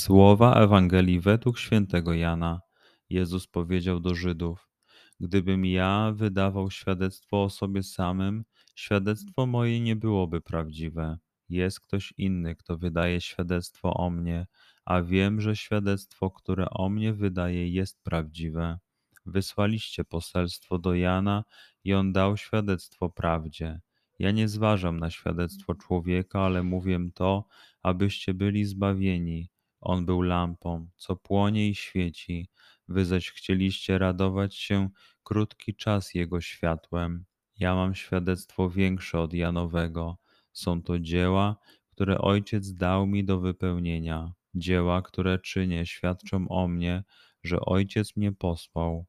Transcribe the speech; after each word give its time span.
Słowa 0.00 0.54
Ewangelii 0.54 1.20
według 1.20 1.58
świętego 1.58 2.14
Jana. 2.14 2.60
Jezus 3.10 3.46
powiedział 3.46 4.00
do 4.00 4.14
Żydów: 4.14 4.68
Gdybym 5.20 5.64
ja 5.64 6.12
wydawał 6.14 6.70
świadectwo 6.70 7.44
o 7.44 7.50
sobie 7.50 7.82
samym, 7.82 8.44
świadectwo 8.74 9.46
moje 9.46 9.80
nie 9.80 9.96
byłoby 9.96 10.40
prawdziwe. 10.40 11.18
Jest 11.48 11.80
ktoś 11.80 12.14
inny, 12.16 12.56
kto 12.56 12.78
wydaje 12.78 13.20
świadectwo 13.20 13.94
o 13.94 14.10
mnie, 14.10 14.46
a 14.84 15.02
wiem, 15.02 15.40
że 15.40 15.56
świadectwo, 15.56 16.30
które 16.30 16.70
o 16.70 16.88
mnie 16.88 17.12
wydaje, 17.12 17.68
jest 17.68 18.02
prawdziwe. 18.02 18.78
Wysłaliście 19.26 20.04
poselstwo 20.04 20.78
do 20.78 20.94
Jana 20.94 21.44
i 21.84 21.94
on 21.94 22.12
dał 22.12 22.36
świadectwo 22.36 23.08
prawdzie. 23.08 23.80
Ja 24.18 24.30
nie 24.30 24.48
zważam 24.48 24.98
na 24.98 25.10
świadectwo 25.10 25.74
człowieka, 25.74 26.40
ale 26.40 26.62
mówię 26.62 26.98
to, 27.14 27.44
abyście 27.82 28.34
byli 28.34 28.64
zbawieni. 28.64 29.50
On 29.80 30.06
był 30.06 30.22
lampą, 30.22 30.88
co 30.96 31.16
płonie 31.16 31.68
i 31.68 31.74
świeci, 31.74 32.48
wy 32.88 33.04
zaś 33.04 33.30
chcieliście 33.30 33.98
radować 33.98 34.56
się 34.56 34.88
krótki 35.22 35.74
czas 35.74 36.14
Jego 36.14 36.40
światłem. 36.40 37.24
Ja 37.58 37.74
mam 37.74 37.94
świadectwo 37.94 38.70
większe 38.70 39.20
od 39.20 39.34
Janowego. 39.34 40.18
Są 40.52 40.82
to 40.82 40.98
dzieła, 40.98 41.56
które 41.90 42.18
Ojciec 42.18 42.74
dał 42.74 43.06
mi 43.06 43.24
do 43.24 43.40
wypełnienia. 43.40 44.32
Dzieła, 44.54 45.02
które 45.02 45.38
czynię, 45.38 45.86
świadczą 45.86 46.48
o 46.48 46.68
mnie, 46.68 47.04
że 47.42 47.60
Ojciec 47.60 48.16
mnie 48.16 48.32
posłał. 48.32 49.06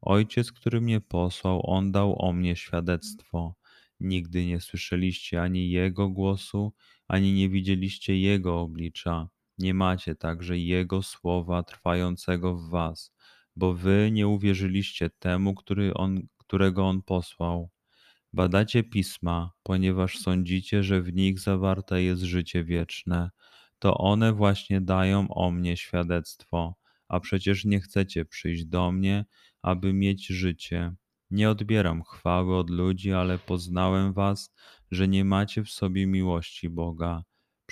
Ojciec, 0.00 0.52
który 0.52 0.80
mnie 0.80 1.00
posłał, 1.00 1.70
on 1.70 1.92
dał 1.92 2.22
o 2.22 2.32
mnie 2.32 2.56
świadectwo. 2.56 3.54
Nigdy 4.00 4.46
nie 4.46 4.60
słyszeliście 4.60 5.42
ani 5.42 5.70
Jego 5.70 6.08
głosu, 6.08 6.72
ani 7.08 7.32
nie 7.32 7.48
widzieliście 7.48 8.18
Jego 8.18 8.60
oblicza 8.60 9.28
nie 9.58 9.74
macie 9.74 10.14
także 10.14 10.58
Jego 10.58 11.02
słowa 11.02 11.62
trwającego 11.62 12.54
w 12.56 12.68
was, 12.68 13.12
bo 13.56 13.74
wy 13.74 14.10
nie 14.12 14.28
uwierzyliście 14.28 15.10
temu, 15.10 15.54
który 15.54 15.94
on, 15.94 16.26
którego 16.38 16.88
On 16.88 17.02
posłał. 17.02 17.70
Badacie 18.32 18.82
pisma, 18.82 19.52
ponieważ 19.62 20.18
sądzicie, 20.18 20.82
że 20.82 21.02
w 21.02 21.12
nich 21.12 21.40
zawarte 21.40 22.02
jest 22.02 22.22
życie 22.22 22.64
wieczne. 22.64 23.30
To 23.78 23.98
one 23.98 24.32
właśnie 24.32 24.80
dają 24.80 25.28
o 25.28 25.50
mnie 25.50 25.76
świadectwo, 25.76 26.74
a 27.08 27.20
przecież 27.20 27.64
nie 27.64 27.80
chcecie 27.80 28.24
przyjść 28.24 28.64
do 28.64 28.92
mnie, 28.92 29.24
aby 29.62 29.92
mieć 29.92 30.26
życie. 30.26 30.94
Nie 31.30 31.50
odbieram 31.50 32.02
chwały 32.02 32.56
od 32.56 32.70
ludzi, 32.70 33.12
ale 33.12 33.38
poznałem 33.38 34.12
was, 34.12 34.54
że 34.90 35.08
nie 35.08 35.24
macie 35.24 35.64
w 35.64 35.70
sobie 35.70 36.06
miłości 36.06 36.68
Boga. 36.68 37.22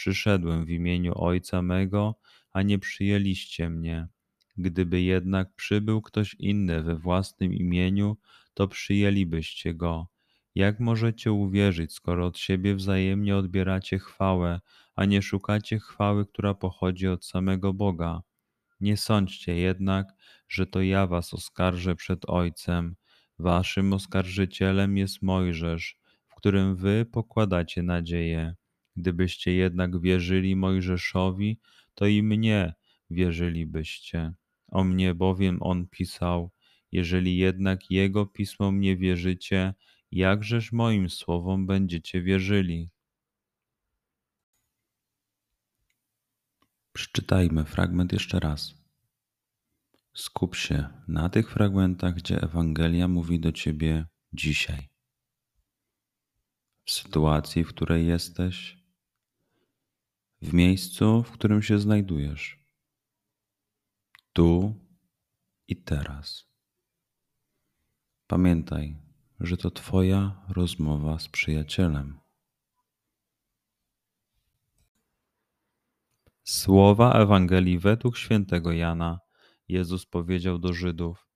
Przyszedłem 0.01 0.65
w 0.65 0.71
imieniu 0.71 1.13
Ojca 1.17 1.63
mego, 1.63 2.15
a 2.53 2.63
nie 2.63 2.79
przyjęliście 2.79 3.71
mnie. 3.71 4.09
Gdyby 4.57 5.03
jednak 5.03 5.55
przybył 5.55 6.03
ktoś 6.03 6.35
inny 6.35 6.83
we 6.83 6.97
własnym 6.97 7.55
imieniu, 7.55 8.17
to 8.55 8.69
przyjęlibyście 8.69 9.75
go. 9.75 10.09
Jak 10.55 10.81
możecie 10.81 11.33
uwierzyć, 11.33 11.93
skoro 11.93 12.27
od 12.27 12.39
siebie 12.39 12.75
wzajemnie 12.75 13.37
odbieracie 13.37 13.99
chwałę, 13.99 14.61
a 14.97 15.05
nie 15.05 15.23
szukacie 15.23 15.79
chwały, 15.79 16.27
która 16.27 16.55
pochodzi 16.55 17.09
od 17.09 17.27
samego 17.27 17.73
Boga? 17.73 18.23
Nie 18.81 18.97
sądźcie 18.97 19.57
jednak, 19.57 20.07
że 20.49 20.67
to 20.67 20.83
ja 20.83 21.07
was 21.07 21.35
oskarżę 21.35 21.97
przed 21.97 22.25
Ojcem. 22.29 22.97
Waszym 23.39 23.93
oskarżycielem 23.93 24.97
jest 24.97 25.23
Mojżesz, 25.23 25.99
w 26.29 26.35
którym 26.35 26.77
wy 26.77 27.07
pokładacie 27.13 27.83
nadzieję. 27.83 28.55
Gdybyście 29.01 29.53
jednak 29.53 30.01
wierzyli 30.01 30.57
Mojżeszowi, 30.57 31.61
to 31.95 32.07
i 32.07 32.23
mnie 32.23 32.75
wierzylibyście. 33.11 34.33
O 34.69 34.85
mnie 34.85 35.15
bowiem 35.15 35.63
on 35.63 35.87
pisał: 35.87 36.51
Jeżeli 36.93 37.37
jednak 37.37 37.91
jego 37.91 38.27
pismom 38.27 38.81
nie 38.81 38.97
wierzycie, 38.97 39.75
jakżeż 40.13 40.73
moim 40.73 41.11
słowom 41.11 41.67
będziecie 41.67 42.23
wierzyli? 42.23 42.91
Przeczytajmy 46.93 47.65
fragment 47.65 48.13
jeszcze 48.13 48.41
raz. 48.41 48.75
Skup 50.15 50.57
się 50.57 50.89
na 51.09 51.29
tych 51.29 51.51
fragmentach, 51.51 52.15
gdzie 52.15 52.43
Ewangelia 52.43 53.09
mówi 53.09 53.41
do 53.41 53.53
ciebie 53.53 54.07
dzisiaj. 54.33 54.89
W 56.85 56.91
sytuacji, 56.91 57.65
w 57.65 57.69
której 57.69 58.07
jesteś, 58.07 58.80
w 60.43 60.53
miejscu, 60.55 61.23
w 61.23 61.31
którym 61.31 61.63
się 61.63 61.79
znajdujesz. 61.79 62.59
Tu 64.33 64.75
i 65.69 65.77
teraz. 65.77 66.47
Pamiętaj, 68.27 68.97
że 69.41 69.57
to 69.57 69.71
Twoja 69.71 70.45
rozmowa 70.49 71.19
z 71.19 71.29
przyjacielem. 71.29 72.21
Słowa 76.45 77.13
Ewangelii 77.13 77.79
według 77.79 78.17
świętego 78.17 78.73
Jana. 78.73 79.21
Jezus 79.69 80.07
powiedział 80.07 80.59
do 80.59 80.73
Żydów: 80.73 81.29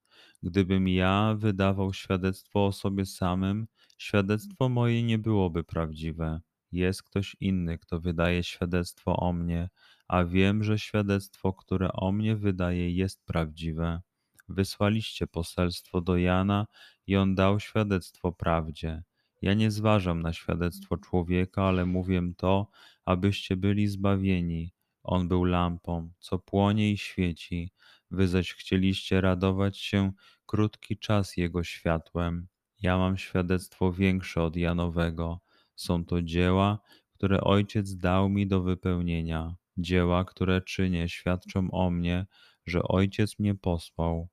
Gdybym 0.42 0.88
ja 0.88 1.34
wydawał 1.38 1.92
świadectwo 1.92 2.66
o 2.66 2.72
sobie 2.72 3.06
samym, 3.06 3.66
świadectwo 3.98 4.68
moje 4.68 5.02
nie 5.02 5.18
byłoby 5.18 5.64
prawdziwe 5.64 6.40
jest 6.74 7.02
ktoś 7.02 7.36
inny, 7.40 7.78
kto 7.78 8.00
wydaje 8.00 8.42
świadectwo 8.42 9.16
o 9.16 9.32
mnie, 9.32 9.68
a 10.08 10.24
wiem, 10.24 10.64
że 10.64 10.78
świadectwo, 10.78 11.52
które 11.52 11.92
o 11.92 12.12
mnie 12.12 12.36
wydaje, 12.36 12.90
jest 12.90 13.24
prawdziwe. 13.24 14.00
Wysłaliście 14.48 15.26
poselstwo 15.26 16.00
do 16.00 16.16
Jana 16.16 16.66
i 17.06 17.16
on 17.16 17.34
dał 17.34 17.60
świadectwo 17.60 18.32
prawdzie. 18.32 19.02
Ja 19.42 19.54
nie 19.54 19.70
zważam 19.70 20.22
na 20.22 20.32
świadectwo 20.32 20.96
człowieka, 20.96 21.62
ale 21.62 21.86
mówię 21.86 22.22
to, 22.36 22.68
abyście 23.04 23.56
byli 23.56 23.86
zbawieni. 23.86 24.72
On 25.02 25.28
był 25.28 25.44
lampą, 25.44 26.10
co 26.18 26.38
płonie 26.38 26.90
i 26.90 26.98
świeci. 26.98 27.72
Wy 28.10 28.28
zaś 28.28 28.52
chcieliście 28.52 29.20
radować 29.20 29.78
się 29.78 30.12
krótki 30.46 30.98
czas 30.98 31.36
jego 31.36 31.64
światłem. 31.64 32.46
Ja 32.82 32.98
mam 32.98 33.16
świadectwo 33.16 33.92
większe 33.92 34.42
od 34.42 34.56
Janowego. 34.56 35.43
Są 35.76 36.04
to 36.04 36.22
dzieła, 36.22 36.78
które 37.12 37.40
Ojciec 37.40 37.96
dał 37.96 38.28
mi 38.28 38.46
do 38.46 38.62
wypełnienia. 38.62 39.56
Dzieła, 39.78 40.24
które 40.24 40.62
czynię, 40.62 41.08
świadczą 41.08 41.70
o 41.70 41.90
mnie, 41.90 42.26
że 42.66 42.82
Ojciec 42.82 43.38
mnie 43.38 43.54
posłał. 43.54 44.28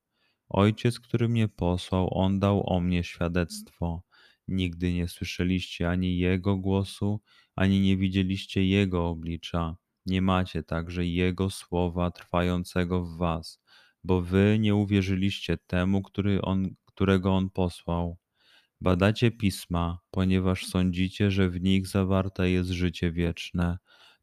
Ojciec, 0.50 1.00
który 1.00 1.30
mnie 1.30 1.48
posłał, 1.48 2.10
on 2.18 2.40
dał 2.40 2.70
o 2.70 2.80
mnie 2.80 3.04
świadectwo. 3.04 4.04
Nigdy 4.48 4.94
nie 4.94 5.08
słyszeliście 5.08 5.90
ani 5.90 6.18
Jego 6.18 6.58
głosu, 6.58 7.22
ani 7.56 7.82
nie 7.82 7.98
widzieliście 7.98 8.66
Jego 8.66 9.10
oblicza. 9.10 9.78
Nie 10.06 10.22
macie 10.22 10.64
także 10.64 11.06
Jego 11.06 11.50
słowa 11.50 12.12
trwającego 12.12 13.04
w 13.04 13.18
was, 13.18 13.62
bo 14.04 14.22
wy 14.22 14.58
nie 14.60 14.76
uwierzyliście 14.76 15.58
temu, 15.58 16.02
który 16.02 16.42
on, 16.42 16.76
którego 16.86 17.36
On 17.36 17.50
posłał. 17.50 18.18
Badacie 18.82 19.32
pisma, 19.32 20.00
ponieważ 20.12 20.66
sądzicie, 20.66 21.32
że 21.32 21.50
w 21.50 21.62
nich 21.62 21.88
zawarte 21.88 22.50
jest 22.50 22.70
życie 22.70 23.12
wieczne. 23.12 23.78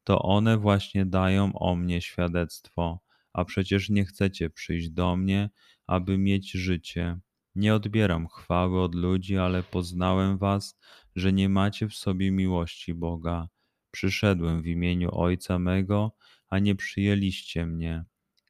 To 0.05 0.23
one 0.23 0.59
właśnie 0.59 1.07
dają 1.07 1.53
o 1.59 1.77
mnie 1.77 2.01
świadectwo, 2.01 3.01
a 3.33 3.45
przecież 3.45 3.91
nie 3.91 4.05
chcecie 4.05 4.51
przyjść 4.51 4.91
do 4.91 5.17
mnie, 5.17 5.51
aby 5.87 6.19
mieć 6.19 6.51
życie. 6.51 7.21
Nie 7.55 7.75
odbieram 7.75 8.29
chwały 8.29 8.83
od 8.83 8.95
ludzi, 8.95 9.39
ale 9.39 9.63
poznałem 9.63 10.39
was, 10.39 10.79
że 11.17 11.33
nie 11.33 11.49
macie 11.49 11.89
w 11.89 11.95
sobie 11.95 12.31
miłości 12.31 12.95
Boga. 12.95 13.49
Przyszedłem 13.91 14.63
w 14.63 14.67
imieniu 14.67 15.09
Ojca 15.13 15.59
mego, 15.59 16.13
a 16.49 16.59
nie 16.59 16.75
przyjęliście 16.75 17.67
mnie. 17.67 18.05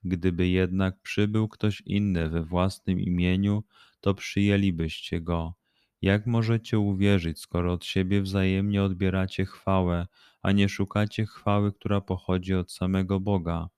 Gdyby 0.04 0.49
jednak 0.49 1.00
przybył 1.00 1.49
ktoś 1.49 1.81
inny 1.81 2.28
we 2.28 2.43
własnym 2.43 3.00
imieniu, 3.00 3.64
to 4.00 4.14
przyjęlibyście 4.14 5.20
go. 5.20 5.57
Jak 6.02 6.26
możecie 6.26 6.78
uwierzyć, 6.78 7.40
skoro 7.40 7.72
od 7.72 7.84
siebie 7.84 8.22
wzajemnie 8.22 8.82
odbieracie 8.82 9.44
chwałę, 9.44 10.06
a 10.42 10.52
nie 10.52 10.68
szukacie 10.68 11.26
chwały, 11.26 11.72
która 11.72 12.00
pochodzi 12.00 12.54
od 12.54 12.72
samego 12.72 13.20
Boga? 13.20 13.68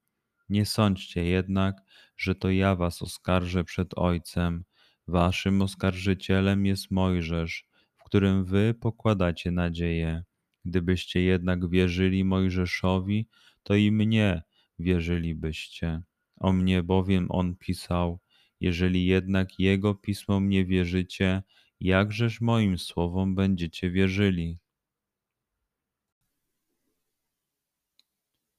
Nie 0.48 0.66
sądźcie 0.66 1.24
jednak, 1.24 1.76
że 2.16 2.34
to 2.34 2.50
ja 2.50 2.76
was 2.76 3.02
oskarżę 3.02 3.64
przed 3.64 3.98
Ojcem. 3.98 4.64
Waszym 5.08 5.62
oskarżycielem 5.62 6.66
jest 6.66 6.90
Mojżesz, 6.90 7.64
w 7.96 8.04
którym 8.04 8.44
wy 8.44 8.74
pokładacie 8.80 9.50
nadzieję. 9.50 10.24
Gdybyście 10.64 11.20
jednak 11.20 11.70
wierzyli 11.70 12.24
Mojżeszowi, 12.24 13.28
to 13.62 13.74
i 13.74 13.92
mnie 13.92 14.42
wierzylibyście. 14.78 16.02
O 16.36 16.52
mnie 16.52 16.82
bowiem 16.82 17.26
on 17.30 17.56
pisał: 17.56 18.20
Jeżeli 18.60 19.06
jednak 19.06 19.58
jego 19.58 19.94
pismom 19.94 20.48
nie 20.48 20.64
wierzycie, 20.64 21.42
jakżeż 21.80 22.40
moim 22.40 22.78
słowom 22.78 23.34
będziecie 23.34 23.90
wierzyli? 23.90 24.58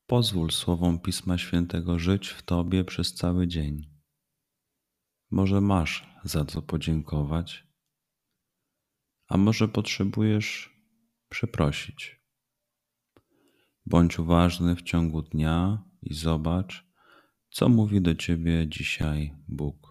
Pozwól 0.06 0.52
słowom 0.52 1.00
Pisma 1.00 1.38
Świętego 1.38 2.00
żyć 2.00 2.28
w 2.30 2.42
Tobie 2.42 2.84
przez 2.84 3.14
cały 3.14 3.48
dzień. 3.48 3.92
Może 5.32 5.62
masz 5.62 6.10
za 6.24 6.46
co 6.46 6.62
podziękować, 6.62 7.68
a 9.28 9.38
może 9.38 9.68
potrzebujesz 9.68 10.76
przeprosić. 11.30 12.22
Bądź 13.86 14.20
uważny 14.20 14.76
w 14.76 14.82
ciągu 14.82 15.22
dnia 15.22 15.84
i 16.02 16.14
zobacz, 16.14 16.88
co 17.50 17.70
mówi 17.70 18.02
do 18.02 18.16
Ciebie 18.16 18.68
dzisiaj 18.68 19.36
Bóg. 19.48 19.91